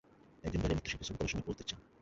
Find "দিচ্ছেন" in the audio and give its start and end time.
1.59-1.79